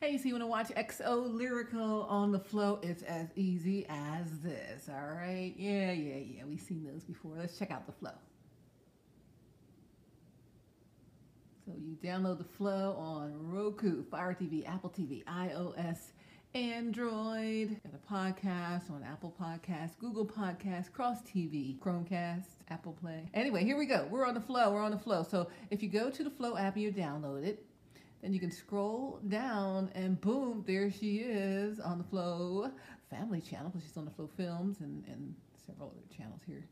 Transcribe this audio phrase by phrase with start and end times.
[0.00, 2.78] Hey, so you want to watch XO Lyrical on the flow?
[2.84, 5.52] It's as easy as this, all right?
[5.56, 6.44] Yeah, yeah, yeah.
[6.48, 7.32] We've seen those before.
[7.36, 8.12] Let's check out the flow.
[11.66, 16.12] So you download the flow on Roku, Fire TV, Apple TV, iOS,
[16.54, 17.80] Android.
[17.82, 23.28] Got a podcast on Apple Podcasts, Google Podcasts, Cross TV, Chromecast, Apple Play.
[23.34, 24.06] Anyway, here we go.
[24.08, 24.70] We're on the flow.
[24.70, 25.24] We're on the flow.
[25.24, 27.64] So if you go to the Flow app and you download it,
[28.22, 32.70] then you can scroll down and boom, there she is on the Flow
[33.10, 35.34] Family Channel because she's on the Flow Films and, and
[35.66, 36.64] several other channels here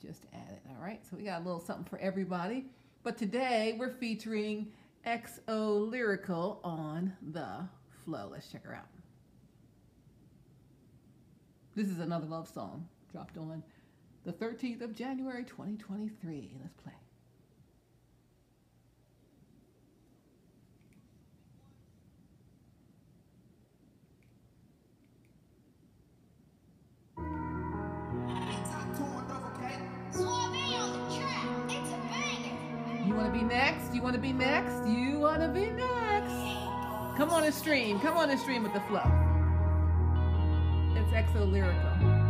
[0.00, 0.60] just added.
[0.68, 2.66] All right, so we got a little something for everybody.
[3.02, 4.68] But today we're featuring
[5.06, 7.66] XO Lyrical on the
[8.04, 8.28] Flow.
[8.30, 8.88] Let's check her out.
[11.74, 13.62] This is another love song dropped on
[14.24, 16.56] the 13th of January 2023.
[16.60, 16.92] Let's play.
[33.12, 33.94] You want to be next?
[33.94, 34.88] You want to be next?
[34.88, 36.32] You want to be next?
[37.18, 38.00] Come on and stream.
[38.00, 39.04] Come on and stream with the flow.
[40.96, 42.21] It's XO Lyrical.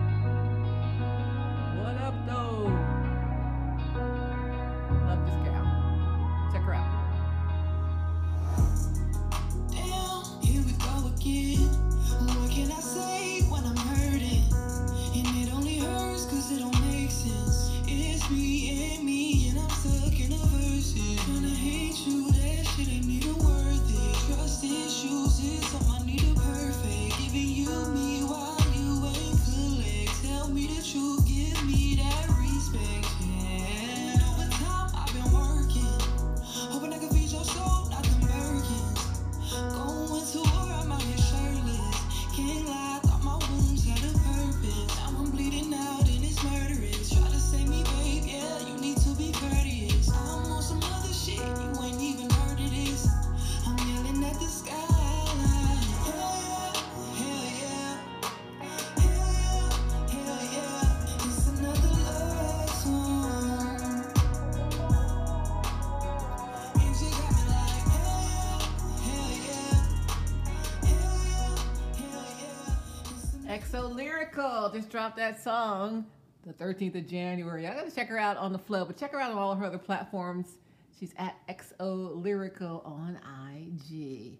[73.62, 76.04] XO Lyrical just dropped that song
[76.44, 77.68] the 13th of January.
[77.68, 79.64] I gotta check her out on the flow, but check her out on all her
[79.64, 80.58] other platforms.
[80.98, 83.20] She's at XO Lyrical on
[83.54, 84.38] IG.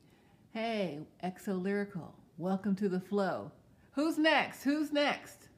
[0.51, 3.53] Hey, XO Lyrical, welcome to the flow.
[3.93, 4.65] Who's next?
[4.65, 5.49] Who's next?